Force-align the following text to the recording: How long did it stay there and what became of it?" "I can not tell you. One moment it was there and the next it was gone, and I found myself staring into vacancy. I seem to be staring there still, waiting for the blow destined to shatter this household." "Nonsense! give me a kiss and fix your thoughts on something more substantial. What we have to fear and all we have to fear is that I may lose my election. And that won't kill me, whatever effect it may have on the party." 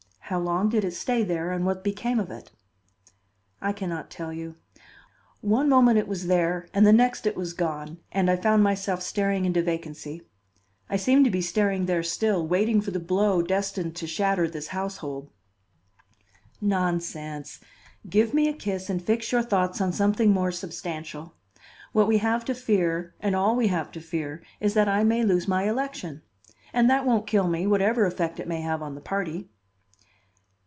How 0.31 0.39
long 0.39 0.69
did 0.69 0.85
it 0.85 0.91
stay 0.93 1.23
there 1.23 1.51
and 1.51 1.65
what 1.65 1.83
became 1.83 2.17
of 2.17 2.31
it?" 2.31 2.51
"I 3.61 3.73
can 3.73 3.89
not 3.89 4.09
tell 4.09 4.31
you. 4.31 4.55
One 5.41 5.67
moment 5.67 5.97
it 5.97 6.07
was 6.07 6.27
there 6.27 6.69
and 6.73 6.87
the 6.87 6.93
next 6.93 7.27
it 7.27 7.35
was 7.35 7.51
gone, 7.51 7.97
and 8.13 8.31
I 8.31 8.37
found 8.37 8.63
myself 8.63 9.01
staring 9.01 9.43
into 9.43 9.61
vacancy. 9.61 10.21
I 10.89 10.95
seem 10.95 11.25
to 11.25 11.29
be 11.29 11.41
staring 11.41 11.85
there 11.85 12.01
still, 12.01 12.47
waiting 12.47 12.79
for 12.79 12.91
the 12.91 12.97
blow 13.01 13.41
destined 13.41 13.93
to 13.97 14.07
shatter 14.07 14.47
this 14.49 14.67
household." 14.69 15.29
"Nonsense! 16.61 17.59
give 18.09 18.33
me 18.33 18.47
a 18.47 18.53
kiss 18.53 18.89
and 18.89 19.03
fix 19.03 19.33
your 19.33 19.43
thoughts 19.43 19.81
on 19.81 19.91
something 19.91 20.31
more 20.31 20.53
substantial. 20.53 21.33
What 21.91 22.07
we 22.07 22.19
have 22.19 22.45
to 22.45 22.55
fear 22.55 23.13
and 23.19 23.35
all 23.35 23.53
we 23.57 23.67
have 23.67 23.91
to 23.91 23.99
fear 23.99 24.41
is 24.61 24.75
that 24.75 24.87
I 24.87 25.03
may 25.03 25.25
lose 25.25 25.49
my 25.49 25.63
election. 25.63 26.21
And 26.71 26.89
that 26.89 27.05
won't 27.05 27.27
kill 27.27 27.49
me, 27.49 27.67
whatever 27.67 28.05
effect 28.05 28.39
it 28.39 28.47
may 28.47 28.61
have 28.61 28.81
on 28.81 28.95
the 28.95 29.01
party." 29.01 29.49